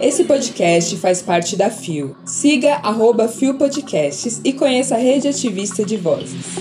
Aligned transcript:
Esse 0.00 0.24
podcast 0.24 0.96
faz 0.96 1.22
parte 1.22 1.56
da 1.56 1.70
FIO. 1.70 2.16
Siga 2.24 2.74
arroba 2.82 3.28
FIO 3.28 3.54
Podcasts 3.54 4.40
e 4.44 4.52
conheça 4.52 4.96
a 4.96 4.98
rede 4.98 5.28
ativista 5.28 5.84
de 5.84 5.96
vozes. 5.96 6.56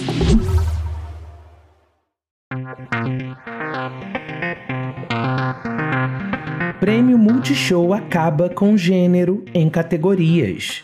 Prêmio 6.79 7.17
Multishow 7.17 7.93
acaba 7.93 8.49
com 8.49 8.75
gênero 8.77 9.43
em 9.53 9.69
categorias. 9.69 10.83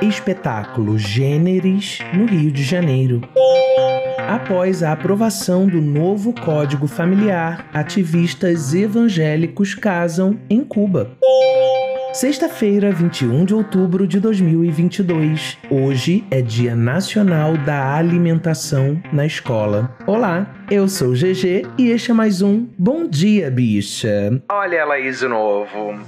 Espetáculo 0.00 0.98
Gêneres 0.98 1.98
no 2.14 2.26
Rio 2.26 2.52
de 2.52 2.62
Janeiro. 2.62 3.20
Após 4.28 4.82
a 4.82 4.92
aprovação 4.92 5.66
do 5.66 5.80
novo 5.80 6.34
Código 6.34 6.86
Familiar, 6.86 7.66
ativistas 7.72 8.74
evangélicos 8.74 9.74
casam 9.74 10.38
em 10.50 10.62
Cuba. 10.62 11.12
Sexta-feira, 12.12 12.92
21 12.92 13.46
de 13.46 13.54
outubro 13.54 14.06
de 14.06 14.20
2022. 14.20 15.56
Hoje 15.70 16.26
é 16.30 16.42
Dia 16.42 16.76
Nacional 16.76 17.56
da 17.56 17.96
Alimentação 17.96 19.02
na 19.10 19.24
Escola. 19.24 19.96
Olá, 20.06 20.54
eu 20.70 20.86
sou 20.90 21.14
GG 21.14 21.66
e 21.78 21.88
este 21.88 22.10
é 22.10 22.14
mais 22.14 22.42
um 22.42 22.66
Bom 22.76 23.08
Dia, 23.08 23.50
Bicha. 23.50 24.42
Olha 24.50 24.76
ela 24.76 24.94
aí 24.96 25.10
de 25.10 25.26
novo. 25.26 25.98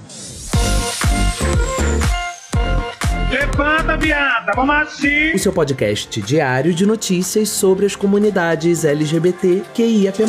Levanta, 3.31 3.97
viada, 3.97 4.51
vamos 4.57 4.75
assim! 4.75 5.33
O 5.33 5.39
seu 5.39 5.53
podcast 5.53 6.21
diário 6.21 6.75
de 6.75 6.85
notícias 6.85 7.49
sobre 7.49 7.87
as 7.87 7.95
comunidades 7.95 8.85
LGBT 8.85 9.63
QIAP+. 9.73 10.25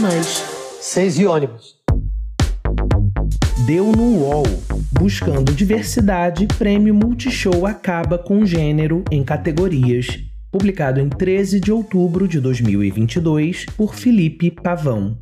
Seis 0.80 1.18
e 1.18 1.26
ônibus. 1.26 1.78
Deu 3.66 3.92
no 3.92 4.20
UOL. 4.20 4.45
Buscando 4.92 5.52
diversidade, 5.52 6.45
prêmio 6.59 6.94
Multishow 6.94 7.66
acaba 7.66 8.20
com 8.20 8.45
gênero 8.45 9.03
em 9.09 9.23
categorias. 9.23 10.20
Publicado 10.52 11.00
em 11.00 11.09
13 11.09 11.59
de 11.59 11.72
outubro 11.72 12.28
de 12.28 12.40
2022 12.40 13.66
por 13.75 13.95
Felipe 13.95 14.52
Pavão. 14.52 15.18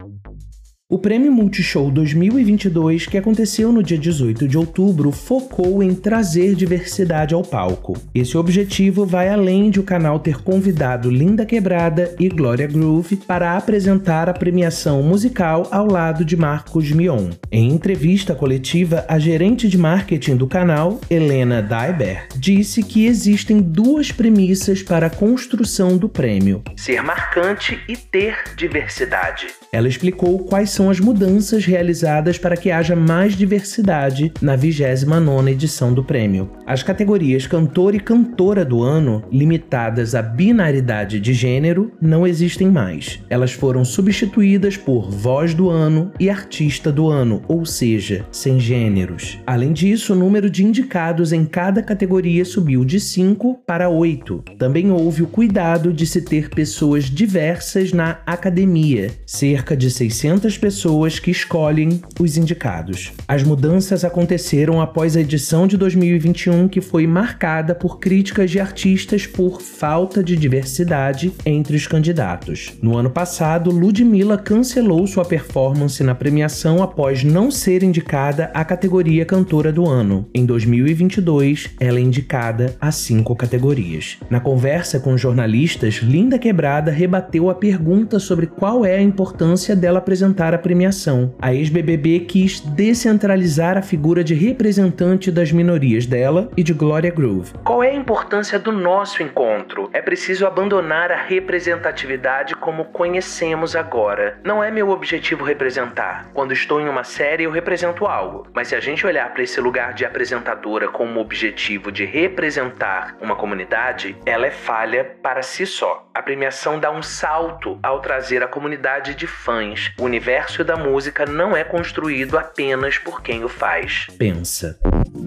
O 0.92 0.98
Prêmio 0.98 1.32
Multishow 1.32 1.92
2022, 1.92 3.06
que 3.06 3.16
aconteceu 3.16 3.72
no 3.72 3.84
dia 3.84 3.96
18 3.96 4.48
de 4.48 4.58
outubro, 4.58 5.12
focou 5.12 5.84
em 5.84 5.94
trazer 5.94 6.56
diversidade 6.56 7.36
ao 7.36 7.44
palco. 7.44 7.96
Esse 8.12 8.36
objetivo 8.36 9.06
vai 9.06 9.30
além 9.30 9.70
de 9.70 9.80
o 9.80 9.84
canal 9.84 10.20
ter 10.20 10.42
convidado 10.42 11.12
Linda 11.12 11.46
Quebrada 11.46 12.16
e 12.20 12.28
Glória 12.28 12.66
Groove 12.66 13.18
para 13.18 13.56
apresentar 13.56 14.30
a 14.30 14.34
premiação 14.34 15.04
musical 15.04 15.68
ao 15.70 15.86
lado 15.86 16.26
de 16.26 16.36
Marcos 16.36 16.92
Mion. 16.92 17.30
Em 17.52 17.70
entrevista 17.70 18.34
coletiva, 18.34 19.06
a 19.08 19.20
gerente 19.20 19.70
de 19.70 19.78
marketing 19.78 20.38
do 20.38 20.48
canal, 20.48 21.00
Helena 21.08 21.62
Daiber, 21.62 22.30
disse 22.36 22.82
que 22.82 23.06
existem 23.06 23.62
duas 23.62 24.12
premissas 24.12 24.82
para 24.82 25.06
a 25.06 25.12
construção 25.12 26.00
do 26.00 26.10
prêmio: 26.10 26.64
ser 26.76 27.04
marcante 27.04 27.80
e 27.88 27.96
ter 27.96 28.40
diversidade. 28.58 29.46
Ela 29.72 29.88
explicou 29.88 30.40
quais 30.40 30.79
são 30.80 30.90
as 30.90 31.02
mudanças 31.02 31.66
realizadas 31.66 32.38
para 32.38 32.56
que 32.56 32.72
haja 32.72 32.96
mais 32.96 33.36
diversidade 33.36 34.32
na 34.42 34.58
29ª 34.58 35.52
edição 35.52 35.94
do 35.94 36.06
prêmio. 36.06 36.50
As 36.66 36.82
categorias 36.82 37.46
cantor 37.46 37.96
e 37.96 38.00
cantora 38.00 38.64
do 38.64 38.82
ano, 38.82 39.22
limitadas 39.30 40.16
à 40.16 40.22
binaridade 40.22 41.20
de 41.20 41.34
gênero, 41.34 41.92
não 42.02 42.26
existem 42.26 42.70
mais. 42.70 43.20
Elas 43.30 43.52
foram 43.52 43.84
substituídas 43.84 44.78
por 44.78 45.12
voz 45.12 45.54
do 45.54 45.70
ano 45.70 46.14
e 46.18 46.30
artista 46.30 46.94
do 46.94 47.10
ano, 47.10 47.42
ou 47.50 47.66
seja, 47.66 48.26
sem 48.32 48.58
gêneros. 48.58 49.38
Além 49.46 49.74
disso, 49.74 50.14
o 50.14 50.16
número 50.16 50.50
de 50.50 50.64
indicados 50.64 51.34
em 51.34 51.44
cada 51.44 51.84
categoria 51.84 52.46
subiu 52.46 52.86
de 52.86 53.02
5 53.02 53.64
para 53.68 53.90
8. 53.90 54.46
Também 54.58 54.90
houve 54.92 55.24
o 55.24 55.28
cuidado 55.28 55.92
de 55.92 56.06
se 56.06 56.22
ter 56.22 56.50
pessoas 56.50 57.04
diversas 57.04 57.92
na 57.92 58.22
academia, 58.26 59.12
cerca 59.26 59.76
de 59.76 59.92
600 59.92 60.58
pessoas 60.58 60.69
pessoas 60.70 61.18
que 61.18 61.32
escolhem 61.32 62.00
os 62.20 62.38
indicados. 62.38 63.12
As 63.28 63.42
mudanças 63.42 64.06
aconteceram 64.06 64.80
após 64.80 65.18
a 65.18 65.22
edição 65.22 65.66
de 65.66 65.76
2021, 65.76 66.68
que 66.68 66.80
foi 66.80 67.08
marcada 67.08 67.74
por 67.74 67.98
críticas 67.98 68.52
de 68.52 68.60
artistas 68.60 69.26
por 69.26 69.64
falta 69.64 70.24
de 70.24 70.36
diversidade 70.36 71.34
entre 71.44 71.76
os 71.76 71.88
candidatos. 71.88 72.74
No 72.84 72.96
ano 72.96 73.10
passado, 73.10 73.72
Ludmilla 73.72 74.38
cancelou 74.38 75.08
sua 75.08 75.26
performance 75.26 76.04
na 76.04 76.14
premiação 76.14 76.84
após 76.84 77.24
não 77.24 77.50
ser 77.50 77.82
indicada 77.82 78.52
à 78.54 78.64
categoria 78.64 79.26
Cantora 79.26 79.74
do 79.74 79.88
Ano. 79.88 80.30
Em 80.36 80.46
2022, 80.46 81.72
ela 81.80 81.98
é 81.98 82.02
indicada 82.02 82.76
a 82.80 82.92
cinco 82.92 83.36
categorias. 83.36 84.18
Na 84.30 84.40
conversa 84.40 85.00
com 85.00 85.18
jornalistas, 85.18 85.96
Linda 85.96 86.38
Quebrada 86.38 86.92
rebateu 86.92 87.50
a 87.50 87.56
pergunta 87.56 88.20
sobre 88.20 88.46
qual 88.46 88.86
é 88.86 88.98
a 88.98 89.02
importância 89.02 89.76
dela 89.76 89.98
apresentar 89.98 90.54
a 90.54 90.59
premiação. 90.60 91.34
A 91.42 91.54
ex-BBB 91.54 92.22
quis 92.22 92.60
descentralizar 92.60 93.78
a 93.78 93.82
figura 93.82 94.24
de 94.24 94.34
representante 94.34 95.32
das 95.32 95.52
minorias 95.52 96.06
dela 96.06 96.52
e 96.56 96.64
de 96.64 96.74
Gloria 96.74 97.12
Groove. 97.12 97.54
Qual 97.64 97.84
é 97.84 97.90
a 97.90 97.96
importância 97.96 98.60
do 98.60 98.72
nosso 98.72 99.24
encontro? 99.24 99.90
É 99.94 100.02
preciso 100.02 100.46
abandonar 100.46 101.12
a 101.12 101.16
representatividade 101.16 102.56
como 102.56 102.86
conhecemos 102.86 103.76
agora. 103.76 104.40
Não 104.44 104.64
é 104.64 104.70
meu 104.70 104.90
objetivo 104.90 105.44
representar. 105.44 106.30
Quando 106.34 106.54
estou 106.54 106.82
em 106.82 106.90
uma 106.90 107.04
série, 107.04 107.44
eu 107.44 107.52
represento 107.52 108.06
algo. 108.06 108.48
Mas 108.54 108.70
se 108.70 108.76
a 108.76 108.80
gente 108.80 109.06
olhar 109.06 109.32
para 109.34 109.44
esse 109.44 109.60
lugar 109.62 109.94
de 109.94 110.06
apresentadora 110.06 110.88
como 110.88 111.20
objetivo 111.20 111.92
de 111.92 112.06
representar 112.06 113.16
uma 113.22 113.36
comunidade, 113.36 114.16
ela 114.26 114.48
é 114.48 114.52
falha 114.52 115.04
para 115.22 115.42
si 115.42 115.66
só. 115.66 116.08
A 116.14 116.22
premiação 116.22 116.80
dá 116.80 116.92
um 116.92 117.04
salto 117.04 117.80
ao 117.84 118.00
trazer 118.02 118.44
a 118.44 118.48
comunidade 118.48 119.16
de 119.16 119.28
fãs, 119.28 119.92
o 120.00 120.04
universo 120.04 120.49
universo 120.50 120.64
da 120.64 120.76
música 120.76 121.26
não 121.26 121.56
é 121.56 121.64
construído 121.64 122.38
apenas 122.38 122.98
por 122.98 123.22
quem 123.22 123.44
o 123.44 123.50
faz. 123.50 124.08
Pensa. 124.18 124.78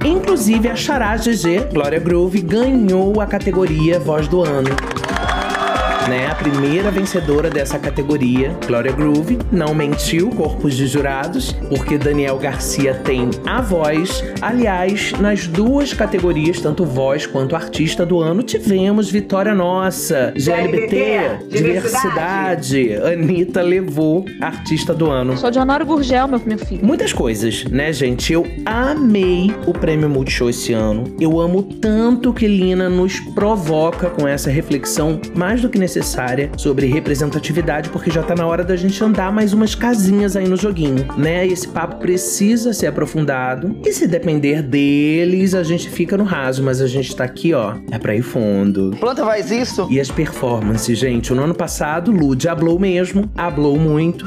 Inclusive, 0.05 0.69
a 0.69 0.77
Xará 0.77 1.17
GG, 1.17 1.73
Glória 1.73 2.01
Groove, 2.01 2.43
ganhou 2.43 3.21
a 3.21 3.27
categoria 3.27 3.99
Voz 3.99 4.27
do 4.27 4.43
Ano 4.43 4.71
né? 6.09 6.27
A 6.27 6.35
primeira 6.35 6.91
vencedora 6.91 7.49
dessa 7.49 7.79
categoria, 7.79 8.57
Gloria 8.67 8.93
Groove, 8.93 9.39
não 9.51 9.75
mentiu, 9.75 10.31
corpos 10.31 10.75
de 10.75 10.87
jurados, 10.87 11.53
porque 11.69 11.97
Daniel 11.99 12.39
Garcia 12.39 12.95
tem 12.95 13.31
a 13.47 13.61
voz. 13.61 14.25
Aliás, 14.41 15.13
nas 15.21 15.47
duas 15.47 15.93
categorias, 15.93 16.61
tanto 16.61 16.85
voz 16.85 17.27
quanto 17.27 17.55
artista 17.55 18.05
do 18.05 18.21
ano, 18.21 18.43
tivemos 18.43 19.11
vitória 19.11 19.55
nossa. 19.55 20.33
GLBT, 20.37 21.47
diversidade. 21.49 22.71
diversidade. 22.71 22.95
Anitta 22.95 23.63
levou 23.63 24.25
artista 24.41 24.93
do 24.95 25.11
ano. 25.11 25.37
Sou 25.37 25.51
de 25.51 25.59
Honório 25.59 25.87
Gurgel, 25.87 26.27
meu, 26.29 26.41
meu 26.45 26.59
filho. 26.59 26.85
Muitas 26.85 27.13
coisas, 27.13 27.65
né, 27.65 27.93
gente? 27.93 28.33
Eu 28.33 28.47
amei 28.65 29.55
o 29.67 29.73
prêmio 29.73 30.09
Multishow 30.09 30.51
esse 30.51 30.73
ano. 30.73 31.05
Eu 31.21 31.41
amo 31.41 31.63
tanto 31.63 32.33
que 32.33 32.47
Lina 32.47 32.89
nos 32.89 33.21
provoca 33.21 34.11
com 34.11 34.27
essa 34.27 34.51
reflexão 34.51 35.21
mais 35.35 35.61
do 35.61 35.69
que 35.69 35.79
necessária 35.79 35.92
necessária 35.93 36.51
sobre 36.57 36.87
representatividade, 36.87 37.91
porque 37.91 38.11
já 38.11 38.23
tá 38.23 38.35
na 38.35 38.47
hora 38.47 38.65
da 38.65 38.77
gente 38.77 39.03
andar 39.05 39.31
mais 39.31 39.53
umas 39.53 39.75
casinhas 39.75 40.37
aí 40.37 40.49
no 40.49 40.57
joguinho, 40.57 41.07
né? 41.19 41.47
E 41.47 41.53
esse 41.53 41.69
papo 41.69 41.97
precisa 41.97 42.73
ser 42.73 42.87
aprofundado. 42.87 43.77
E 43.85 43.93
se 43.93 44.07
depender 44.07 44.63
deles, 44.63 45.55
a 45.55 45.63
gente 45.63 45.91
fica 45.91 46.17
no 46.17 46.25
raso, 46.25 46.63
mas 46.63 46.81
a 46.81 46.87
gente 46.87 47.15
tá 47.15 47.25
aqui, 47.25 47.53
ó, 47.53 47.75
é 47.91 47.99
pra 47.99 48.15
ir 48.15 48.23
fundo. 48.23 48.97
Planta 48.99 49.25
faz 49.25 49.51
isso? 49.51 49.87
E 49.91 50.01
as 50.01 50.11
performances, 50.11 50.99
gente. 50.99 51.33
No 51.35 51.43
ano 51.43 51.55
passado, 51.55 52.11
Lud 52.11 52.49
hablou 52.49 52.79
mesmo, 52.79 53.31
hablou 53.37 53.79
muito. 53.79 54.25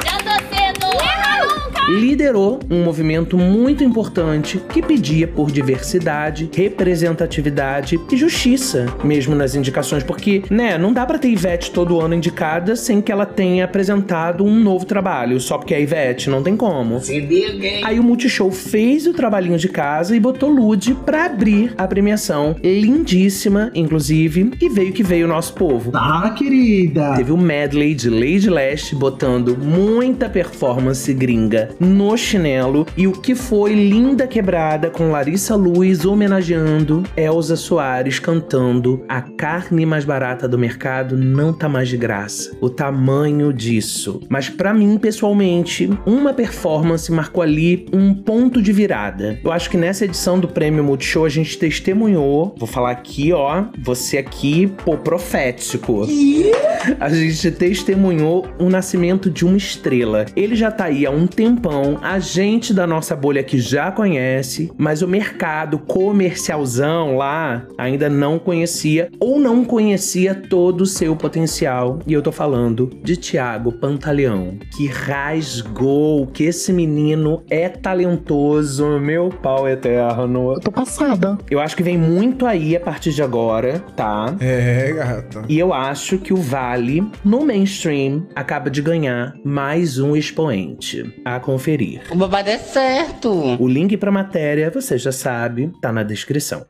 Liderou 1.87 2.59
um 2.69 2.83
movimento 2.83 3.37
muito 3.37 3.83
importante 3.83 4.59
que 4.69 4.81
pedia 4.81 5.27
por 5.27 5.51
diversidade, 5.51 6.49
representatividade 6.51 7.99
e 8.11 8.17
justiça, 8.17 8.87
mesmo 9.03 9.35
nas 9.35 9.53
indicações, 9.53 10.03
porque, 10.03 10.43
né, 10.49 10.79
não 10.79 10.91
dá 10.91 11.05
para 11.05 11.19
ter 11.19 11.29
Ivete 11.29 11.69
todo 11.69 12.01
ano 12.01 12.15
indicada 12.15 12.75
sem 12.75 13.01
que 13.01 13.11
ela 13.11 13.25
tenha 13.25 13.65
apresentado 13.65 14.43
um 14.43 14.59
novo 14.59 14.85
trabalho, 14.85 15.39
só 15.39 15.59
porque 15.59 15.75
é 15.75 15.81
Ivete, 15.81 16.29
não 16.29 16.41
tem 16.41 16.57
como. 16.57 16.99
Aí 17.83 17.99
o 17.99 18.03
Multishow 18.03 18.51
fez 18.51 19.05
o 19.05 19.13
trabalhinho 19.13 19.57
de 19.57 19.69
casa 19.69 20.15
e 20.15 20.19
botou 20.19 20.49
Lud 20.49 20.95
pra 21.05 21.25
abrir 21.25 21.73
a 21.77 21.87
premiação, 21.87 22.55
lindíssima, 22.63 23.71
inclusive, 23.75 24.51
e 24.59 24.69
veio 24.69 24.91
que 24.91 25.03
veio 25.03 25.25
o 25.25 25.29
nosso 25.29 25.53
povo. 25.53 25.91
Ah, 25.93 26.33
querida! 26.35 27.13
Teve 27.15 27.31
o 27.31 27.35
um 27.35 27.41
medley 27.41 27.93
de 27.93 28.09
Lady 28.09 28.49
Leste 28.49 28.95
botando 28.95 29.55
muita 29.55 30.27
performance 30.27 31.13
gringa 31.13 31.74
no 31.79 32.15
chinelo 32.17 32.85
e 32.95 33.07
o 33.07 33.11
que 33.11 33.35
foi 33.35 33.73
Linda 33.73 34.27
Quebrada 34.27 34.89
com 34.89 35.11
Larissa 35.11 35.55
Luz 35.55 36.05
homenageando 36.05 37.03
Elza 37.15 37.55
Soares 37.55 38.19
cantando 38.19 39.03
A 39.07 39.21
carne 39.21 39.85
mais 39.85 40.05
barata 40.05 40.47
do 40.47 40.57
mercado 40.57 41.17
não 41.17 41.53
tá 41.53 41.67
mais 41.67 41.89
de 41.89 41.97
graça. 41.97 42.55
O 42.61 42.69
tamanho 42.69 43.51
disso. 43.53 44.21
Mas 44.29 44.49
para 44.49 44.73
mim, 44.73 44.97
pessoalmente, 44.97 45.89
uma 46.05 46.33
performance 46.33 47.11
marcou 47.11 47.43
ali 47.43 47.85
um 47.93 48.13
ponto 48.13 48.61
de 48.61 48.71
virada. 48.71 49.39
Eu 49.43 49.51
acho 49.51 49.69
que 49.69 49.77
nessa 49.77 50.05
edição 50.05 50.39
do 50.39 50.47
Prêmio 50.47 50.83
Multishow 50.83 51.25
a 51.25 51.29
gente 51.29 51.57
testemunhou, 51.57 52.55
vou 52.57 52.67
falar 52.67 52.91
aqui, 52.91 53.31
ó, 53.33 53.65
você 53.79 54.17
aqui, 54.17 54.67
pô, 54.83 54.97
profético. 54.97 56.07
A 56.99 57.09
gente 57.09 57.51
testemunhou 57.51 58.45
o 58.59 58.69
nascimento 58.69 59.29
de 59.29 59.45
uma 59.45 59.57
estrela. 59.57 60.25
Ele 60.35 60.55
já 60.55 60.71
tá 60.71 60.85
aí 60.85 61.05
há 61.05 61.11
um 61.11 61.25
tempão, 61.65 61.97
a 62.01 62.19
gente 62.19 62.73
da 62.73 62.85
nossa 62.85 63.15
bolha 63.15 63.43
que 63.43 63.59
já 63.59 63.91
conhece, 63.91 64.71
mas 64.77 65.01
o 65.01 65.07
mercado 65.07 65.79
comercialzão 65.79 67.17
lá 67.17 67.65
ainda 67.77 68.07
não 68.07 68.37
conhecia 68.37 69.09
ou 69.19 69.39
não 69.39 69.65
conhecia 69.65 70.35
todo 70.35 70.81
o 70.81 70.85
seu 70.85 71.15
potencial. 71.15 71.99
E 72.05 72.13
eu 72.13 72.21
tô 72.21 72.31
falando 72.31 72.91
de 73.03 73.17
Tiago 73.17 73.71
Pantaleão, 73.71 74.59
que 74.75 74.85
rasgou 74.85 76.27
que 76.27 76.43
esse 76.43 76.71
menino 76.71 77.43
é 77.49 77.67
talentoso, 77.67 78.99
meu 78.99 79.29
pau 79.29 79.67
eterno. 79.67 80.53
Eu 80.53 80.59
tô 80.59 80.71
passada. 80.71 81.37
Eu 81.49 81.59
acho 81.59 81.75
que 81.75 81.83
vem 81.83 81.97
muito 81.97 82.45
aí 82.45 82.75
a 82.75 82.79
partir 82.79 83.11
de 83.11 83.23
agora, 83.23 83.79
tá? 83.95 84.35
É, 84.39 84.93
gata. 84.93 85.43
E 85.49 85.57
eu 85.57 85.73
acho 85.73 86.19
que 86.19 86.33
o 86.33 86.37
Vale, 86.37 87.03
no 87.23 87.43
mainstream, 87.43 88.27
acaba 88.35 88.69
de 88.69 88.81
ganhar 88.81 89.33
mais 89.43 89.97
um 89.97 90.15
expoente 90.15 91.03
a 91.23 91.39
conferir. 91.55 92.01
O 92.11 92.15
babado 92.15 92.49
é 92.49 92.57
certo. 92.57 93.31
O 93.31 93.67
link 93.67 93.95
pra 93.95 94.11
matéria, 94.11 94.69
você 94.69 94.97
já 94.97 95.11
sabe, 95.11 95.71
tá 95.81 95.91
na 95.91 96.03
descrição. 96.03 96.65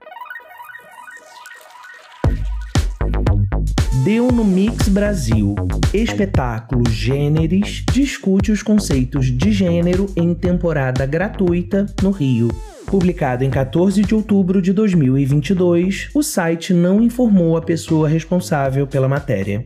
Deu 4.04 4.28
no 4.28 4.46
Mix 4.46 4.88
Brasil. 4.88 5.56
Espetáculo 5.92 6.88
Gêneres 6.88 7.84
discute 7.92 8.52
os 8.52 8.62
conceitos 8.62 9.26
de 9.26 9.52
gênero 9.52 10.06
em 10.16 10.36
temporada 10.36 11.04
gratuita 11.08 11.88
no 12.04 12.12
Rio. 12.12 12.50
Publicado 12.86 13.44
em 13.44 13.50
14 13.50 14.04
de 14.04 14.14
outubro 14.14 14.62
de 14.62 14.72
2022, 14.72 16.10
o 16.14 16.22
site 16.22 16.72
não 16.72 17.02
informou 17.02 17.58
a 17.58 17.62
pessoa 17.62 18.08
responsável 18.08 18.86
pela 18.86 19.08
matéria. 19.08 19.66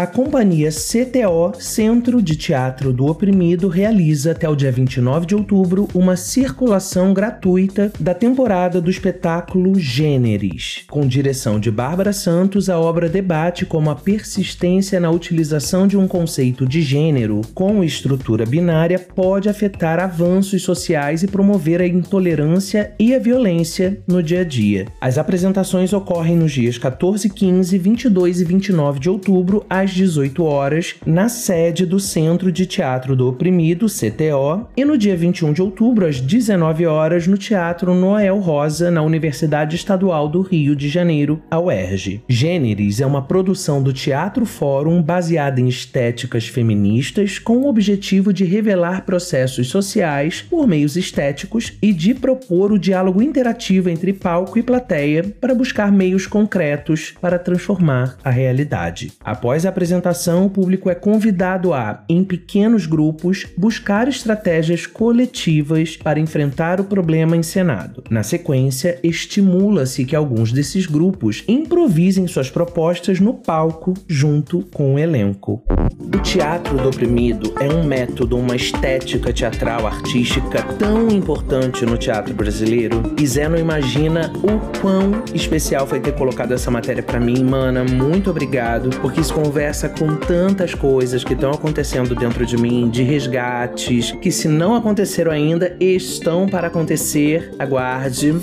A 0.00 0.06
companhia 0.06 0.70
CTO, 0.70 1.52
Centro 1.60 2.22
de 2.22 2.34
Teatro 2.34 2.90
do 2.90 3.04
Oprimido, 3.04 3.68
realiza 3.68 4.30
até 4.30 4.48
o 4.48 4.56
dia 4.56 4.72
29 4.72 5.26
de 5.26 5.34
outubro 5.34 5.88
uma 5.92 6.16
circulação 6.16 7.12
gratuita 7.12 7.92
da 8.00 8.14
temporada 8.14 8.80
do 8.80 8.88
espetáculo 8.88 9.78
Gêneres. 9.78 10.84
Com 10.88 11.06
direção 11.06 11.60
de 11.60 11.70
Bárbara 11.70 12.14
Santos, 12.14 12.70
a 12.70 12.78
obra 12.78 13.10
debate 13.10 13.66
como 13.66 13.90
a 13.90 13.94
persistência 13.94 14.98
na 14.98 15.10
utilização 15.10 15.86
de 15.86 15.98
um 15.98 16.08
conceito 16.08 16.66
de 16.66 16.80
gênero 16.80 17.42
com 17.52 17.84
estrutura 17.84 18.46
binária 18.46 18.98
pode 18.98 19.50
afetar 19.50 20.00
avanços 20.00 20.62
sociais 20.62 21.22
e 21.22 21.26
promover 21.26 21.82
a 21.82 21.86
intolerância 21.86 22.94
e 22.98 23.14
a 23.14 23.18
violência 23.18 24.00
no 24.08 24.22
dia 24.22 24.40
a 24.40 24.44
dia. 24.44 24.86
As 24.98 25.18
apresentações 25.18 25.92
ocorrem 25.92 26.38
nos 26.38 26.52
dias 26.52 26.78
14, 26.78 27.28
15, 27.28 27.76
22 27.76 28.40
e 28.40 28.44
29 28.46 28.98
de 28.98 29.10
outubro, 29.10 29.62
às 29.68 29.89
18 29.92 30.44
horas, 30.44 30.94
na 31.04 31.28
sede 31.28 31.84
do 31.86 31.98
Centro 31.98 32.50
de 32.50 32.66
Teatro 32.66 33.16
do 33.16 33.28
Oprimido, 33.28 33.86
CTO, 33.86 34.66
e 34.76 34.84
no 34.84 34.96
dia 34.96 35.16
21 35.16 35.52
de 35.52 35.62
outubro, 35.62 36.06
às 36.06 36.20
19 36.20 36.86
horas, 36.86 37.26
no 37.26 37.36
Teatro 37.36 37.94
Noel 37.94 38.38
Rosa, 38.38 38.90
na 38.90 39.02
Universidade 39.02 39.76
Estadual 39.76 40.28
do 40.28 40.40
Rio 40.40 40.76
de 40.76 40.88
Janeiro, 40.88 41.42
a 41.50 41.58
UERJ. 41.58 42.22
Gêneres 42.28 43.00
é 43.00 43.06
uma 43.06 43.22
produção 43.22 43.82
do 43.82 43.92
Teatro 43.92 44.44
Fórum 44.44 45.02
baseada 45.02 45.60
em 45.60 45.68
estéticas 45.68 46.46
feministas 46.46 47.38
com 47.38 47.58
o 47.58 47.68
objetivo 47.68 48.32
de 48.32 48.44
revelar 48.44 49.04
processos 49.04 49.68
sociais 49.68 50.42
por 50.42 50.66
meios 50.66 50.96
estéticos 50.96 51.72
e 51.82 51.92
de 51.92 52.14
propor 52.14 52.72
o 52.72 52.78
diálogo 52.78 53.22
interativo 53.22 53.88
entre 53.88 54.12
palco 54.12 54.58
e 54.58 54.62
plateia 54.62 55.24
para 55.40 55.54
buscar 55.54 55.90
meios 55.90 56.26
concretos 56.26 57.14
para 57.20 57.38
transformar 57.38 58.16
a 58.22 58.30
realidade. 58.30 59.12
Após 59.24 59.66
a 59.66 59.72
apresentação, 59.80 60.44
o 60.44 60.50
público 60.50 60.90
é 60.90 60.94
convidado 60.94 61.72
a, 61.72 62.04
em 62.06 62.22
pequenos 62.22 62.84
grupos, 62.84 63.46
buscar 63.56 64.08
estratégias 64.08 64.86
coletivas 64.86 65.96
para 65.96 66.20
enfrentar 66.20 66.82
o 66.82 66.84
problema 66.84 67.34
encenado. 67.34 68.04
Na 68.10 68.22
sequência, 68.22 68.98
estimula-se 69.02 70.04
que 70.04 70.14
alguns 70.14 70.52
desses 70.52 70.84
grupos 70.84 71.42
improvisem 71.48 72.26
suas 72.26 72.50
propostas 72.50 73.20
no 73.20 73.32
palco 73.32 73.94
junto 74.06 74.66
com 74.74 74.96
o 74.96 74.98
elenco. 74.98 75.62
O 75.98 76.18
teatro 76.18 76.76
do 76.76 76.88
oprimido 76.88 77.54
é 77.58 77.68
um 77.72 77.82
método, 77.82 78.36
uma 78.36 78.56
estética 78.56 79.32
teatral 79.32 79.86
artística 79.86 80.62
tão 80.78 81.08
importante 81.08 81.86
no 81.86 81.96
teatro 81.96 82.34
brasileiro. 82.34 83.14
E 83.18 83.26
Zé 83.26 83.48
não 83.48 83.56
imagina 83.56 84.30
o 84.36 84.78
quão 84.80 85.22
especial 85.34 85.86
foi 85.86 86.00
ter 86.00 86.12
colocado 86.12 86.52
essa 86.52 86.70
matéria 86.70 87.02
para 87.02 87.18
mim, 87.18 87.42
mana. 87.42 87.82
Muito 87.82 88.28
obrigado, 88.28 88.90
porque 89.00 89.20
isso 89.22 89.32
com 89.88 90.16
tantas 90.16 90.74
coisas 90.74 91.22
que 91.22 91.34
estão 91.34 91.50
acontecendo 91.50 92.14
dentro 92.14 92.44
de 92.44 92.56
mim, 92.56 92.88
de 92.90 93.02
resgates, 93.02 94.12
que 94.12 94.30
se 94.30 94.48
não 94.48 94.74
aconteceram 94.74 95.30
ainda, 95.30 95.76
estão 95.78 96.48
para 96.48 96.66
acontecer. 96.66 97.52
Aguarde. 97.58 98.34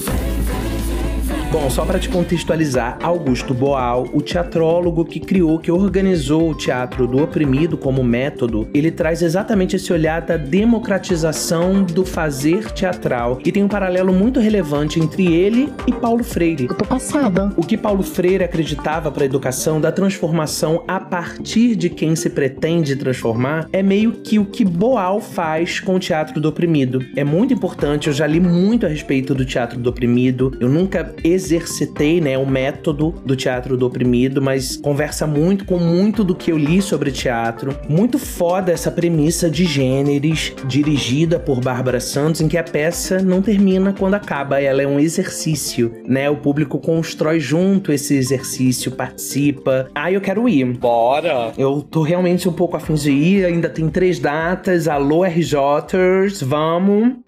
Bom, 1.49 1.69
só 1.69 1.85
para 1.85 1.97
te 1.97 2.09
contextualizar, 2.09 2.99
Augusto 3.01 3.53
Boal, 3.53 4.09
o 4.11 4.21
teatrólogo 4.21 5.05
que 5.05 5.17
criou, 5.17 5.57
que 5.57 5.71
organizou 5.71 6.51
o 6.51 6.53
teatro 6.53 7.07
do 7.07 7.23
oprimido 7.23 7.77
como 7.77 8.03
método, 8.03 8.67
ele 8.73 8.91
traz 8.91 9.21
exatamente 9.21 9.77
esse 9.77 9.93
olhar 9.93 10.21
da 10.21 10.35
democratização 10.35 11.83
do 11.83 12.05
fazer 12.05 12.69
teatral 12.73 13.39
e 13.45 13.51
tem 13.51 13.63
um 13.63 13.67
paralelo 13.69 14.11
muito 14.11 14.41
relevante 14.41 14.99
entre 14.99 15.33
ele 15.33 15.71
e 15.87 15.93
Paulo 15.93 16.21
Freire. 16.21 16.67
Eu 16.69 16.75
tô 16.75 16.83
passada. 16.83 17.53
O 17.55 17.65
que 17.65 17.77
Paulo 17.77 18.03
Freire 18.03 18.43
acreditava 18.43 19.09
para 19.09 19.23
a 19.23 19.25
educação 19.25 19.79
da 19.79 19.91
transformação 19.91 20.83
a 20.85 20.99
partir 20.99 21.77
de 21.77 21.89
quem 21.89 22.13
se 22.17 22.29
pretende 22.29 22.93
transformar 22.97 23.69
é 23.71 23.81
meio 23.81 24.11
que 24.11 24.37
o 24.37 24.45
que 24.45 24.65
Boal 24.65 25.21
faz 25.21 25.79
com 25.79 25.95
o 25.95 25.99
teatro 25.99 26.41
do 26.41 26.49
oprimido. 26.49 27.05
É 27.15 27.23
muito 27.23 27.53
importante, 27.53 28.07
eu 28.07 28.13
já 28.13 28.27
li 28.27 28.41
muito 28.41 28.85
a 28.85 28.89
respeito 28.89 29.33
do 29.33 29.45
teatro 29.45 29.79
do 29.79 29.89
oprimido. 29.89 30.51
Eu 30.59 30.67
nunca 30.67 31.15
exercitei, 31.47 32.19
né, 32.19 32.37
o 32.37 32.45
método 32.45 33.13
do 33.25 33.35
teatro 33.35 33.77
do 33.77 33.85
oprimido, 33.85 34.41
mas 34.41 34.75
conversa 34.75 35.25
muito 35.25 35.65
com 35.65 35.77
muito 35.77 36.23
do 36.23 36.35
que 36.35 36.51
eu 36.51 36.57
li 36.57 36.81
sobre 36.81 37.11
teatro. 37.11 37.75
Muito 37.87 38.19
foda 38.19 38.71
essa 38.71 38.91
premissa 38.91 39.49
de 39.49 39.65
gêneros, 39.65 40.53
dirigida 40.65 41.39
por 41.39 41.61
Bárbara 41.61 41.99
Santos, 41.99 42.41
em 42.41 42.47
que 42.47 42.57
a 42.57 42.63
peça 42.63 43.21
não 43.21 43.41
termina 43.41 43.93
quando 43.93 44.15
acaba, 44.15 44.61
ela 44.61 44.81
é 44.81 44.87
um 44.87 44.99
exercício, 44.99 45.93
né? 46.05 46.29
O 46.29 46.37
público 46.37 46.79
constrói 46.79 47.39
junto 47.39 47.91
esse 47.91 48.15
exercício, 48.15 48.91
participa. 48.91 49.87
Ah, 49.95 50.11
eu 50.11 50.21
quero 50.21 50.47
ir. 50.49 50.65
Bora. 50.77 51.53
Eu 51.57 51.81
tô 51.81 52.01
realmente 52.01 52.49
um 52.49 52.53
pouco 52.53 52.75
afim 52.75 52.95
de 52.95 53.11
ir, 53.11 53.45
ainda 53.45 53.69
tem 53.69 53.89
três 53.89 54.19
datas. 54.19 54.87
Alô, 54.87 55.23
RJers, 55.23 56.41
vamos! 56.41 57.26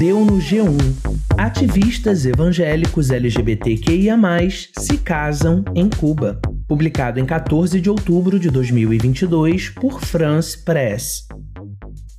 Deu 0.00 0.24
no 0.24 0.38
G1. 0.38 0.78
Ativistas 1.36 2.24
evangélicos 2.24 3.10
LGBTQIA+, 3.10 4.16
se 4.78 4.96
casam 4.96 5.62
em 5.74 5.90
Cuba. 5.90 6.40
Publicado 6.66 7.20
em 7.20 7.26
14 7.26 7.78
de 7.82 7.90
outubro 7.90 8.40
de 8.40 8.48
2022 8.48 9.68
por 9.68 10.00
France 10.00 10.56
Press. 10.64 11.26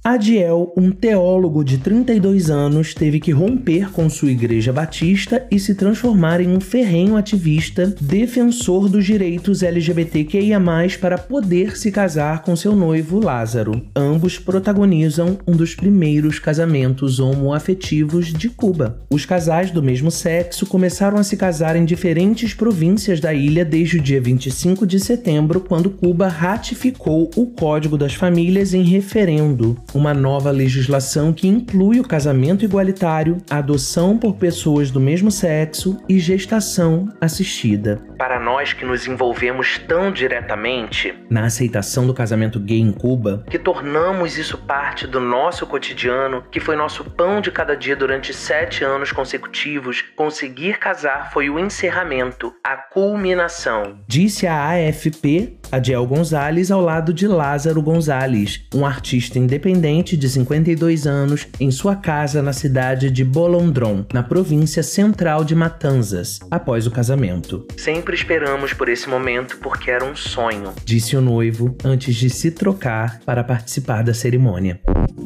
Adiel, 0.04 0.74
um 0.76 0.90
teólogo 0.90 1.64
de 1.64 1.78
32 1.78 2.50
anos, 2.50 2.96
teve 2.96 3.20
que 3.20 3.32
romper 3.32 3.92
com 3.92 4.10
sua 4.10 4.32
igreja 4.32 4.74
batista 4.74 5.46
e 5.52 5.60
se 5.60 5.76
transformar 5.76 6.42
em 6.42 6.48
um 6.48 6.60
ferrenho 6.60 7.16
ativista 7.16 7.86
defensor 8.02 8.90
dos 8.90 9.06
direitos 9.06 9.62
LGBTQIA+, 9.62 10.60
para 11.00 11.20
poder 11.20 11.78
se 11.78 11.92
casar 11.92 12.42
com 12.42 12.56
seu 12.56 12.76
noivo 12.76 13.24
Lázaro. 13.24 13.80
Ambos 13.96 14.40
protagonizam 14.40 15.38
um 15.46 15.56
dos 15.56 15.76
primeiros 15.76 16.40
casamentos 16.40 17.20
homoafetivos 17.20 18.34
de 18.34 18.50
Cuba. 18.50 18.98
Os 19.08 19.24
casais 19.24 19.70
do 19.70 19.84
mesmo 19.84 20.10
sexo 20.10 20.66
começaram 20.66 21.20
a 21.20 21.24
se 21.24 21.38
casar 21.38 21.76
em 21.76 21.86
diferentes 21.86 22.56
províncias 22.56 23.20
da 23.20 23.36
ilha 23.36 23.64
desde 23.64 24.00
o 24.00 24.02
dia 24.02 24.20
25 24.20 24.88
de 24.88 25.00
setembro, 25.00 25.62
quando 25.62 25.92
Cuba 25.92 26.28
ratificou 26.28 27.30
o 27.36 27.46
Código 27.46 28.00
das 28.00 28.16
Famílias 28.16 28.74
em 28.74 28.82
referendo. 28.82 29.78
Uma 29.94 30.14
nova 30.14 30.52
legislação 30.52 31.34
que 31.34 31.48
inclui 31.48 32.00
o 32.00 32.08
casamento 32.08 32.64
igualitário, 32.64 33.38
adoção 33.50 34.18
por 34.18 34.36
pessoas 34.36 34.90
do 34.90 35.00
mesmo 35.00 35.30
sexo 35.30 35.98
e 36.08 36.20
gestação 36.20 37.10
assistida. 37.20 38.02
Para 38.18 38.40
nós 38.40 38.74
que 38.74 38.86
nos 38.86 39.08
envolvemos 39.08 39.80
tão 39.80 40.12
diretamente 40.12 41.14
na 41.30 41.46
aceitação 41.46 42.08
do 42.08 42.14
casamento 42.14 42.60
gay 42.60 42.80
em 42.80 42.92
Cuba, 42.92 43.44
que 43.50 43.60
tornamos 43.60 44.38
isso 44.38 44.58
parte 44.58 45.06
do 45.06 45.20
nosso 45.20 45.66
cotidiano, 45.66 46.44
que 46.52 46.60
foi 46.60 46.76
nosso 46.76 47.04
pão 47.04 47.42
de 47.42 47.52
cada 47.52 47.76
dia 47.76 47.96
durante 47.96 48.34
sete 48.34 48.84
anos 48.84 49.12
consecutivos, 49.12 50.04
conseguir 50.16 50.78
casar 50.78 51.32
foi 51.34 51.50
o 51.50 51.60
encerramento, 51.60 52.54
a 52.64 52.78
culminação. 52.78 54.00
Disse 54.08 54.48
a 54.48 54.70
AFP 54.70 55.58
Adiel 55.72 56.06
Gonzalez 56.06 56.70
ao 56.70 56.82
lado 56.82 57.14
de 57.14 57.28
Lázaro 57.28 57.82
Gonzalez, 57.82 58.66
um 58.74 58.86
artista 58.86 59.40
independente 59.40 59.81
de 59.82 60.30
52 60.30 61.08
anos, 61.08 61.48
em 61.60 61.72
sua 61.72 61.96
casa 61.96 62.42
na 62.42 62.54
cidade 62.54 63.10
de 63.10 63.26
Bolondrón, 63.26 64.04
na 64.14 64.22
província 64.22 64.84
central 64.84 65.44
de 65.44 65.56
Matanzas, 65.56 66.40
após 66.52 66.86
o 66.86 66.92
casamento. 66.92 67.66
Sempre 67.78 68.16
esperamos 68.16 68.74
por 68.74 68.88
esse 68.90 69.10
momento 69.10 69.58
porque 69.58 69.90
era 69.90 70.06
um 70.06 70.16
sonho, 70.16 70.72
disse 70.86 71.18
o 71.18 71.22
noivo 71.22 71.76
antes 71.84 72.16
de 72.16 72.30
se 72.30 72.52
trocar 72.52 73.22
para 73.26 73.44
participar 73.44 74.04
da 74.04 74.14
cerimônia. 74.14 74.80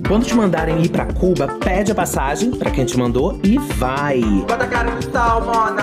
Quando 0.07 0.25
te 0.25 0.33
mandarem 0.33 0.81
ir 0.81 0.89
para 0.89 1.05
Cuba, 1.05 1.47
pede 1.59 1.91
a 1.91 1.95
passagem 1.95 2.51
para 2.51 2.71
quem 2.71 2.85
te 2.85 2.97
mandou 2.97 3.39
e 3.43 3.57
vai. 3.57 4.21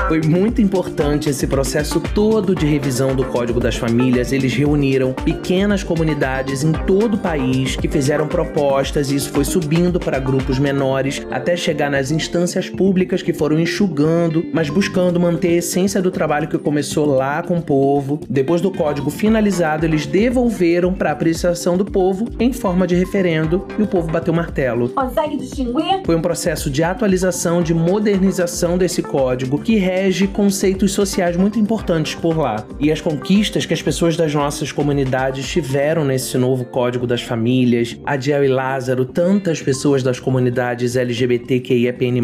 Foi 0.08 0.22
muito 0.22 0.62
importante 0.62 1.28
esse 1.28 1.46
processo 1.46 2.00
todo 2.00 2.54
de 2.54 2.64
revisão 2.64 3.14
do 3.14 3.24
Código 3.24 3.60
das 3.60 3.76
Famílias. 3.76 4.32
Eles 4.32 4.54
reuniram 4.54 5.12
pequenas 5.12 5.82
comunidades 5.82 6.64
em 6.64 6.72
todo 6.72 7.14
o 7.14 7.18
país 7.18 7.76
que 7.76 7.88
fizeram 7.88 8.26
propostas 8.26 8.61
e 9.10 9.16
isso 9.16 9.30
foi 9.30 9.44
subindo 9.44 9.98
para 9.98 10.20
grupos 10.20 10.58
menores 10.58 11.20
até 11.30 11.56
chegar 11.56 11.90
nas 11.90 12.10
instâncias 12.10 12.70
públicas 12.70 13.20
que 13.20 13.32
foram 13.32 13.58
enxugando, 13.58 14.44
mas 14.52 14.70
buscando 14.70 15.18
manter 15.18 15.48
a 15.48 15.56
essência 15.58 16.00
do 16.00 16.10
trabalho 16.10 16.46
que 16.46 16.56
começou 16.56 17.04
lá 17.04 17.42
com 17.42 17.58
o 17.58 17.62
povo. 17.62 18.20
Depois 18.28 18.60
do 18.60 18.70
código 18.70 19.10
finalizado, 19.10 19.84
eles 19.84 20.06
devolveram 20.06 20.94
para 20.94 21.10
apreciação 21.10 21.76
do 21.76 21.84
povo 21.84 22.28
em 22.38 22.52
forma 22.52 22.86
de 22.86 22.94
referendo 22.94 23.66
e 23.78 23.82
o 23.82 23.86
povo 23.86 24.10
bateu 24.10 24.32
o 24.32 24.36
martelo. 24.36 24.90
Consegue 24.90 25.36
distinguir? 25.36 26.02
Foi 26.06 26.14
um 26.14 26.22
processo 26.22 26.70
de 26.70 26.84
atualização, 26.84 27.62
de 27.62 27.74
modernização 27.74 28.78
desse 28.78 29.02
código 29.02 29.58
que 29.58 29.76
rege 29.76 30.28
conceitos 30.28 30.92
sociais 30.92 31.36
muito 31.36 31.58
importantes 31.58 32.14
por 32.14 32.38
lá. 32.38 32.64
E 32.78 32.92
as 32.92 33.00
conquistas 33.00 33.66
que 33.66 33.74
as 33.74 33.82
pessoas 33.82 34.16
das 34.16 34.32
nossas 34.32 34.70
comunidades 34.70 35.48
tiveram 35.48 36.04
nesse 36.04 36.38
novo 36.38 36.64
código 36.64 37.06
das 37.06 37.22
famílias, 37.22 37.98
Adiel 38.06 38.44
e 38.44 38.51
Lázaro, 38.52 39.04
tantas 39.04 39.60
pessoas 39.60 40.02
das 40.02 40.20
comunidades 40.20 40.94
LGBTQIAPN+, 40.94 42.20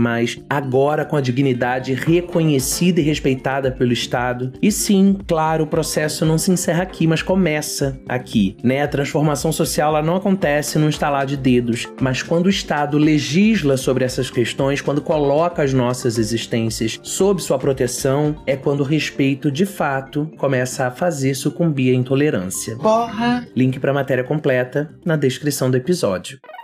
agora 0.49 1.05
com 1.05 1.17
a 1.17 1.21
dignidade 1.21 1.95
reconhecida 1.95 3.01
e 3.01 3.05
respeitada 3.05 3.73
pelo 3.73 3.93
Estado. 3.93 4.53
E 4.63 4.71
sim, 4.71 5.17
claro, 5.27 5.65
o 5.65 5.67
processo 5.67 6.25
não 6.25 6.39
se 6.39 6.51
encerra 6.51 6.83
aqui, 6.83 7.07
mas 7.07 7.23
começa 7.23 7.99
aqui, 8.09 8.57
né? 8.63 8.83
A 8.83 8.89
transformação 8.89 9.51
social 9.51 9.97
ela 9.97 10.07
não 10.07 10.17
acontece 10.17 10.79
num 10.79 10.89
estalar 10.89 11.27
de 11.27 11.37
dedos, 11.37 11.89
mas 12.01 12.23
quando 12.23 12.47
o 12.47 12.51
Estado 12.51 12.99
legisla 12.99 13.77
sobre 13.77 14.05
essas 14.05 14.31
questões, 14.31 14.81
quando 14.81 15.01
coloca 15.01 15.63
as 15.63 15.73
nossas 15.73 16.19
existências 16.19 17.01
sob 17.03 17.43
sua 17.43 17.59
proteção, 17.59 18.37
é 18.47 18.57
quando 18.57 18.81
o 18.81 18.85
respeito 18.85 19.51
de 19.51 19.65
fato 19.65 20.31
começa 20.37 20.87
a 20.87 20.91
fazer 20.91 21.35
sucumbir 21.35 21.95
a 21.95 21.97
intolerância. 21.97 22.77
Porra! 22.77 23.47
Link 23.57 23.79
para 23.79 23.91
a 23.91 23.95
matéria 23.95 24.25
completa 24.25 24.91
na 25.05 25.17
descrição 25.17 25.71
do 25.71 25.77
episódio. 25.77 26.18
episódio. 26.19 26.58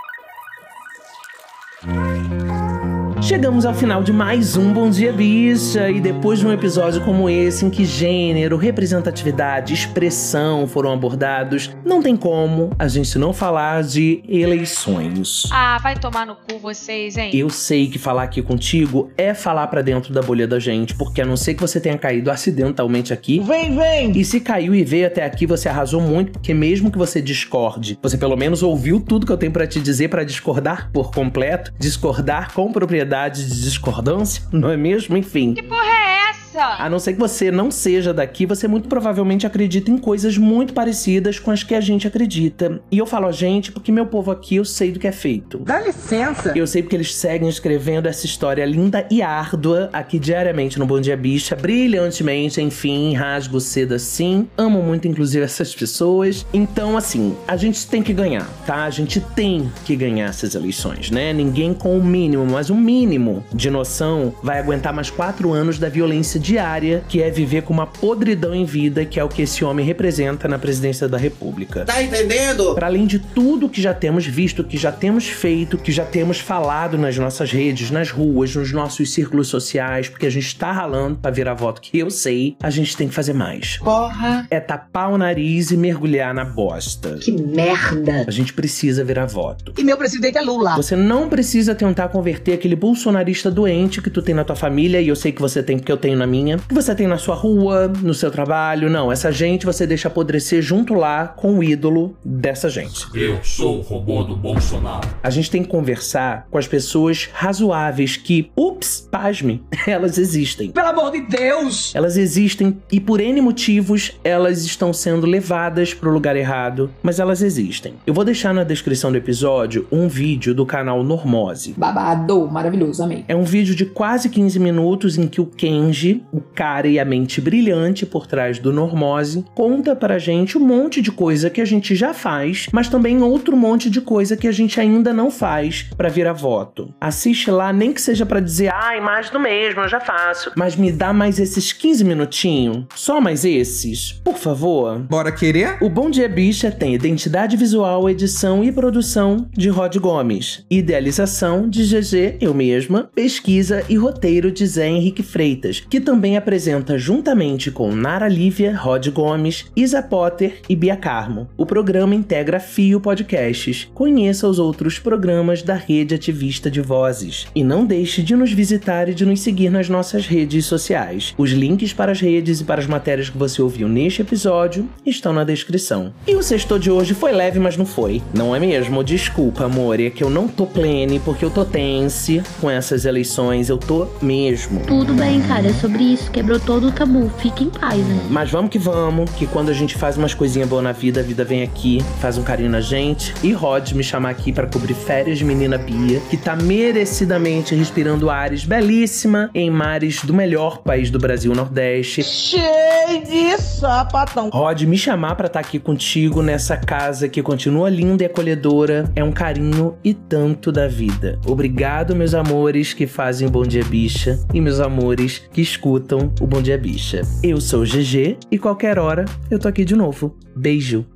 Chegamos 3.24 3.64
ao 3.64 3.72
final 3.72 4.02
de 4.02 4.12
mais 4.12 4.54
um 4.54 4.70
Bom 4.70 4.90
Dia 4.90 5.10
Bicha 5.10 5.88
e 5.88 5.98
depois 5.98 6.40
de 6.40 6.46
um 6.46 6.52
episódio 6.52 7.00
como 7.06 7.26
esse 7.30 7.64
em 7.64 7.70
que 7.70 7.82
gênero, 7.82 8.58
representatividade, 8.58 9.72
expressão 9.72 10.66
foram 10.66 10.92
abordados, 10.92 11.74
não 11.86 12.02
tem 12.02 12.18
como 12.18 12.72
a 12.78 12.86
gente 12.86 13.18
não 13.18 13.32
falar 13.32 13.82
de 13.82 14.22
eleições. 14.28 15.48
Ah, 15.50 15.78
vai 15.82 15.96
tomar 15.96 16.26
no 16.26 16.36
cu 16.36 16.58
vocês, 16.58 17.16
hein? 17.16 17.30
Eu 17.32 17.48
sei 17.48 17.86
que 17.88 17.98
falar 17.98 18.24
aqui 18.24 18.42
contigo 18.42 19.10
é 19.16 19.32
falar 19.32 19.68
pra 19.68 19.80
dentro 19.80 20.12
da 20.12 20.20
bolha 20.20 20.46
da 20.46 20.58
gente, 20.58 20.94
porque 20.94 21.22
a 21.22 21.24
não 21.24 21.36
ser 21.36 21.54
que 21.54 21.62
você 21.62 21.80
tenha 21.80 21.96
caído 21.96 22.30
acidentalmente 22.30 23.10
aqui, 23.10 23.40
Vem, 23.40 23.74
vem! 23.74 24.12
e 24.18 24.22
se 24.22 24.38
caiu 24.38 24.74
e 24.74 24.84
veio 24.84 25.06
até 25.06 25.24
aqui, 25.24 25.46
você 25.46 25.66
arrasou 25.66 26.02
muito, 26.02 26.32
porque 26.32 26.52
mesmo 26.52 26.90
que 26.90 26.98
você 26.98 27.22
discorde, 27.22 27.98
você 28.02 28.18
pelo 28.18 28.36
menos 28.36 28.62
ouviu 28.62 29.00
tudo 29.00 29.24
que 29.24 29.32
eu 29.32 29.38
tenho 29.38 29.52
pra 29.52 29.66
te 29.66 29.80
dizer 29.80 30.08
pra 30.08 30.24
discordar 30.24 30.90
por 30.92 31.10
completo, 31.10 31.72
discordar 31.78 32.52
com 32.52 32.70
propriedade 32.70 33.13
de 33.28 33.62
discordância, 33.62 34.42
não 34.52 34.70
é 34.70 34.76
mesmo? 34.76 35.16
Enfim. 35.16 35.54
Que 35.54 35.62
porra 35.62 36.10
é 36.10 36.13
essa? 36.54 36.82
A 36.82 36.88
não 36.88 36.98
ser 36.98 37.14
que 37.14 37.18
você 37.18 37.50
não 37.50 37.70
seja 37.70 38.14
daqui, 38.14 38.46
você 38.46 38.68
muito 38.68 38.88
provavelmente 38.88 39.46
acredita 39.46 39.90
em 39.90 39.98
coisas 39.98 40.38
muito 40.38 40.72
parecidas 40.72 41.38
com 41.38 41.50
as 41.50 41.62
que 41.62 41.74
a 41.74 41.80
gente 41.80 42.06
acredita. 42.06 42.80
E 42.90 42.98
eu 42.98 43.06
falo 43.06 43.26
a 43.26 43.32
gente 43.32 43.72
porque 43.72 43.90
meu 43.90 44.06
povo 44.06 44.30
aqui 44.30 44.56
eu 44.56 44.64
sei 44.64 44.92
do 44.92 44.98
que 44.98 45.06
é 45.06 45.12
feito. 45.12 45.58
Dá 45.58 45.80
licença! 45.80 46.52
Eu 46.54 46.66
sei 46.66 46.82
porque 46.82 46.96
eles 46.96 47.14
seguem 47.14 47.48
escrevendo 47.48 48.06
essa 48.06 48.26
história 48.26 48.64
linda 48.64 49.06
e 49.10 49.22
árdua 49.22 49.90
aqui 49.92 50.18
diariamente 50.18 50.78
no 50.78 50.86
Bom 50.86 51.00
Dia 51.00 51.16
Bicha, 51.16 51.56
brilhantemente, 51.56 52.60
enfim, 52.60 53.14
rasgo 53.14 53.60
cedo 53.60 53.94
assim. 53.94 54.48
Amo 54.56 54.82
muito, 54.82 55.08
inclusive, 55.08 55.44
essas 55.44 55.74
pessoas. 55.74 56.46
Então, 56.52 56.96
assim, 56.96 57.36
a 57.46 57.56
gente 57.56 57.86
tem 57.86 58.02
que 58.02 58.12
ganhar, 58.12 58.48
tá? 58.66 58.84
A 58.84 58.90
gente 58.90 59.20
tem 59.20 59.70
que 59.84 59.96
ganhar 59.96 60.28
essas 60.28 60.54
eleições, 60.54 61.10
né? 61.10 61.32
Ninguém 61.32 61.74
com 61.74 61.98
o 61.98 62.04
mínimo, 62.04 62.46
mas 62.46 62.70
o 62.70 62.74
mínimo 62.74 63.44
de 63.52 63.70
noção 63.70 64.34
vai 64.42 64.58
aguentar 64.58 64.92
mais 64.92 65.10
quatro 65.10 65.52
anos 65.52 65.78
da 65.78 65.88
violência 65.88 66.38
diária, 66.44 67.02
que 67.08 67.22
é 67.22 67.30
viver 67.30 67.62
com 67.62 67.72
uma 67.72 67.86
podridão 67.86 68.54
em 68.54 68.66
vida, 68.66 69.04
que 69.04 69.18
é 69.18 69.24
o 69.24 69.28
que 69.28 69.42
esse 69.42 69.64
homem 69.64 69.84
representa 69.84 70.46
na 70.46 70.58
presidência 70.58 71.08
da 71.08 71.16
República. 71.16 71.86
Tá 71.86 72.02
entendendo? 72.02 72.74
Para 72.74 72.86
além 72.86 73.06
de 73.06 73.18
tudo 73.18 73.68
que 73.68 73.80
já 73.80 73.94
temos 73.94 74.26
visto, 74.26 74.62
que 74.62 74.76
já 74.76 74.92
temos 74.92 75.26
feito, 75.26 75.78
que 75.78 75.90
já 75.90 76.04
temos 76.04 76.38
falado 76.38 76.98
nas 76.98 77.16
nossas 77.16 77.50
redes, 77.50 77.90
nas 77.90 78.10
ruas, 78.10 78.54
nos 78.54 78.72
nossos 78.72 79.12
círculos 79.12 79.48
sociais, 79.48 80.08
porque 80.08 80.26
a 80.26 80.30
gente 80.30 80.54
tá 80.56 80.70
ralando 80.70 81.16
pra 81.16 81.30
virar 81.30 81.54
voto, 81.54 81.80
que 81.80 81.98
eu 81.98 82.10
sei, 82.10 82.56
a 82.62 82.68
gente 82.68 82.94
tem 82.94 83.08
que 83.08 83.14
fazer 83.14 83.32
mais. 83.32 83.78
Porra! 83.78 84.46
É 84.50 84.60
tapar 84.60 85.10
o 85.10 85.16
nariz 85.16 85.70
e 85.70 85.76
mergulhar 85.76 86.34
na 86.34 86.44
bosta. 86.44 87.16
Que 87.22 87.32
merda! 87.32 88.24
A 88.28 88.30
gente 88.30 88.52
precisa 88.52 89.02
virar 89.02 89.24
voto. 89.24 89.72
E 89.78 89.82
meu 89.82 89.96
presidente 89.96 90.36
é 90.36 90.42
Lula. 90.42 90.76
Você 90.76 90.94
não 90.94 91.28
precisa 91.28 91.74
tentar 91.74 92.08
converter 92.08 92.52
aquele 92.52 92.76
bolsonarista 92.76 93.50
doente 93.50 94.02
que 94.02 94.10
tu 94.10 94.20
tem 94.20 94.34
na 94.34 94.44
tua 94.44 94.56
família, 94.56 95.00
e 95.00 95.08
eu 95.08 95.16
sei 95.16 95.32
que 95.32 95.40
você 95.40 95.62
tem 95.62 95.78
porque 95.78 95.90
eu 95.90 95.96
tenho 95.96 96.18
na 96.18 96.26
minha, 96.26 96.33
que 96.68 96.74
você 96.74 96.94
tem 96.94 97.06
na 97.06 97.18
sua 97.18 97.34
rua, 97.34 97.88
no 97.88 98.14
seu 98.14 98.30
trabalho. 98.30 98.90
Não, 98.90 99.12
essa 99.12 99.30
gente 99.30 99.66
você 99.66 99.86
deixa 99.86 100.08
apodrecer 100.08 100.60
junto 100.62 100.94
lá 100.94 101.28
com 101.28 101.58
o 101.58 101.64
ídolo 101.64 102.16
dessa 102.24 102.68
gente. 102.68 103.06
Eu 103.14 103.38
sou 103.42 103.78
o 103.78 103.80
robô 103.82 104.22
do 104.24 104.36
Bolsonaro. 104.36 105.08
A 105.22 105.30
gente 105.30 105.50
tem 105.50 105.62
que 105.62 105.68
conversar 105.68 106.46
com 106.50 106.58
as 106.58 106.66
pessoas 106.66 107.28
razoáveis 107.32 108.16
que, 108.16 108.50
ups, 108.56 109.08
pasme, 109.10 109.62
elas 109.86 110.18
existem. 110.18 110.70
Pelo 110.70 110.88
amor 110.88 111.12
de 111.12 111.20
Deus! 111.22 111.94
Elas 111.94 112.16
existem 112.16 112.76
e 112.90 113.00
por 113.00 113.20
N 113.20 113.40
motivos 113.40 114.12
elas 114.24 114.64
estão 114.64 114.92
sendo 114.92 115.26
levadas 115.26 115.94
para 115.94 116.08
o 116.08 116.12
lugar 116.12 116.36
errado, 116.36 116.90
mas 117.02 117.20
elas 117.20 117.42
existem. 117.42 117.94
Eu 118.06 118.14
vou 118.14 118.24
deixar 118.24 118.52
na 118.54 118.64
descrição 118.64 119.10
do 119.10 119.18
episódio 119.18 119.86
um 119.90 120.08
vídeo 120.08 120.54
do 120.54 120.66
canal 120.66 121.02
Normose. 121.02 121.74
Babado, 121.76 122.48
maravilhoso, 122.50 123.02
amei. 123.02 123.24
É 123.28 123.36
um 123.36 123.44
vídeo 123.44 123.74
de 123.74 123.84
quase 123.84 124.28
15 124.28 124.58
minutos 124.58 125.18
em 125.18 125.26
que 125.26 125.40
o 125.40 125.46
Kenji, 125.46 126.23
o 126.32 126.40
cara 126.40 126.88
e 126.88 126.98
a 126.98 127.04
mente 127.04 127.40
brilhante 127.40 128.04
por 128.06 128.26
trás 128.26 128.58
do 128.58 128.72
Normose, 128.72 129.44
conta 129.54 129.94
pra 129.94 130.18
gente 130.18 130.58
um 130.58 130.60
monte 130.60 131.00
de 131.00 131.12
coisa 131.12 131.50
que 131.50 131.60
a 131.60 131.64
gente 131.64 131.94
já 131.94 132.12
faz, 132.12 132.66
mas 132.72 132.88
também 132.88 133.22
outro 133.22 133.56
monte 133.56 133.88
de 133.88 134.00
coisa 134.00 134.36
que 134.36 134.48
a 134.48 134.52
gente 134.52 134.80
ainda 134.80 135.12
não 135.12 135.30
faz 135.30 135.86
pra 135.96 136.08
virar 136.08 136.32
voto. 136.32 136.94
Assiste 137.00 137.50
lá, 137.50 137.72
nem 137.72 137.92
que 137.92 138.00
seja 138.00 138.26
pra 138.26 138.40
dizer, 138.40 138.72
ai, 138.72 139.00
mais 139.00 139.30
do 139.30 139.38
mesmo, 139.38 139.82
eu 139.82 139.88
já 139.88 140.00
faço. 140.00 140.52
Mas 140.56 140.76
me 140.76 140.90
dá 140.90 141.12
mais 141.12 141.38
esses 141.38 141.72
15 141.72 142.04
minutinhos, 142.04 142.86
só 142.94 143.20
mais 143.20 143.44
esses, 143.44 144.12
por 144.24 144.36
favor. 144.36 144.98
Bora 145.00 145.30
querer? 145.30 145.76
O 145.80 145.88
Bom 145.88 146.10
Dia 146.10 146.28
Bicha 146.28 146.70
tem 146.70 146.94
identidade 146.94 147.56
visual, 147.56 148.08
edição 148.08 148.64
e 148.64 148.72
produção 148.72 149.46
de 149.52 149.68
Rod 149.68 149.96
Gomes, 149.96 150.64
idealização 150.70 151.68
de 151.68 151.84
GG 151.84 152.38
eu 152.40 152.54
mesma, 152.54 153.10
pesquisa 153.14 153.84
e 153.88 153.96
roteiro 153.96 154.50
de 154.50 154.66
Zé 154.66 154.88
Henrique 154.88 155.22
Freitas, 155.22 155.80
que 155.80 156.00
também 156.00 156.13
também 156.14 156.36
apresenta 156.36 156.96
juntamente 156.96 157.72
com 157.72 157.90
Nara 157.90 158.28
Lívia, 158.28 158.76
Rod 158.76 159.08
Gomes, 159.08 159.64
Isa 159.74 160.00
Potter 160.00 160.60
e 160.68 160.76
Bia 160.76 160.94
Carmo. 160.94 161.48
O 161.56 161.66
programa 161.66 162.14
integra 162.14 162.60
Fio 162.60 163.00
Podcasts. 163.00 163.88
Conheça 163.92 164.46
os 164.46 164.60
outros 164.60 164.96
programas 164.96 165.60
da 165.60 165.74
rede 165.74 166.14
ativista 166.14 166.70
de 166.70 166.80
vozes. 166.80 167.48
E 167.52 167.64
não 167.64 167.84
deixe 167.84 168.22
de 168.22 168.36
nos 168.36 168.52
visitar 168.52 169.08
e 169.08 169.14
de 169.14 169.26
nos 169.26 169.40
seguir 169.40 169.70
nas 169.70 169.88
nossas 169.88 170.24
redes 170.24 170.66
sociais. 170.66 171.34
Os 171.36 171.50
links 171.50 171.92
para 171.92 172.12
as 172.12 172.20
redes 172.20 172.60
e 172.60 172.64
para 172.64 172.80
as 172.80 172.86
matérias 172.86 173.28
que 173.28 173.36
você 173.36 173.60
ouviu 173.60 173.88
neste 173.88 174.22
episódio 174.22 174.88
estão 175.04 175.32
na 175.32 175.42
descrição. 175.42 176.14
E 176.28 176.36
o 176.36 176.44
sexto 176.44 176.78
de 176.78 176.92
hoje 176.92 177.12
foi 177.12 177.32
leve, 177.32 177.58
mas 177.58 177.76
não 177.76 177.84
foi. 177.84 178.22
Não 178.32 178.54
é 178.54 178.60
mesmo? 178.60 179.02
Desculpa, 179.02 179.64
amor, 179.64 179.98
é 179.98 180.10
que 180.10 180.22
eu 180.22 180.30
não 180.30 180.46
tô 180.46 180.64
plene, 180.64 181.18
porque 181.18 181.44
eu 181.44 181.50
tô 181.50 181.64
tense 181.64 182.40
com 182.60 182.70
essas 182.70 183.04
eleições. 183.04 183.68
Eu 183.68 183.78
tô 183.78 184.06
mesmo. 184.22 184.78
Tudo 184.86 185.12
bem, 185.14 185.42
cara, 185.42 185.66
é 185.66 185.72
sobre 185.72 186.03
isso. 186.12 186.30
Quebrou 186.30 186.60
todo 186.60 186.88
o 186.88 186.92
tabu. 186.92 187.30
Fique 187.38 187.64
em 187.64 187.70
paz, 187.70 187.98
né? 187.98 188.20
Mas 188.30 188.50
vamos 188.50 188.70
que 188.70 188.78
vamos, 188.78 189.30
que 189.30 189.46
quando 189.46 189.70
a 189.70 189.72
gente 189.72 189.96
faz 189.96 190.16
umas 190.16 190.34
coisinhas 190.34 190.68
boas 190.68 190.84
na 190.84 190.92
vida, 190.92 191.20
a 191.20 191.22
vida 191.22 191.44
vem 191.44 191.62
aqui, 191.62 192.02
faz 192.20 192.36
um 192.38 192.42
carinho 192.42 192.70
na 192.70 192.80
gente. 192.80 193.34
E 193.42 193.52
Rod 193.52 193.92
me 193.92 194.04
chamar 194.04 194.30
aqui 194.30 194.52
para 194.52 194.66
cobrir 194.66 194.94
férias 194.94 195.38
de 195.38 195.44
menina 195.44 195.78
Bia, 195.78 196.20
que 196.30 196.36
tá 196.36 196.56
merecidamente 196.56 197.74
respirando 197.74 198.30
ares 198.30 198.64
belíssima 198.64 199.50
em 199.54 199.70
mares 199.70 200.24
do 200.24 200.34
melhor 200.34 200.78
país 200.78 201.10
do 201.10 201.18
Brasil, 201.18 201.54
Nordeste. 201.54 202.22
Cheio 202.22 203.24
de 203.24 203.56
sapatão. 203.62 204.50
Rod 204.50 204.82
me 204.82 204.98
chamar 204.98 205.34
para 205.36 205.46
estar 205.46 205.60
aqui 205.60 205.78
contigo 205.78 206.42
nessa 206.42 206.76
casa 206.76 207.28
que 207.28 207.42
continua 207.42 207.88
linda 207.88 208.22
e 208.22 208.26
acolhedora 208.26 209.10
é 209.14 209.22
um 209.22 209.32
carinho 209.32 209.96
e 210.02 210.14
tanto 210.14 210.70
da 210.70 210.86
vida. 210.88 211.38
Obrigado, 211.46 212.14
meus 212.14 212.34
amores 212.34 212.92
que 212.92 213.06
fazem 213.06 213.48
Bom 213.48 213.62
Dia 213.62 213.84
Bicha 213.84 214.38
e 214.52 214.60
meus 214.60 214.80
amores 214.80 215.42
que 215.52 215.60
escutam 215.94 216.32
o 216.40 216.46
Bom 216.46 216.60
Dia 216.60 216.76
Bicha. 216.76 217.22
Eu 217.42 217.60
sou 217.60 217.82
o 217.82 217.84
GG 217.84 218.36
e 218.50 218.58
qualquer 218.58 218.98
hora 218.98 219.24
eu 219.48 219.58
tô 219.60 219.68
aqui 219.68 219.84
de 219.84 219.94
novo. 219.94 220.36
Beijo. 220.56 221.06